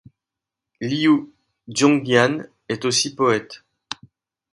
[0.79, 1.31] Liu
[1.67, 3.61] Zongyuan est aussi poète.